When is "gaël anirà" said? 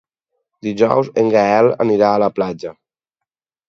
1.37-2.11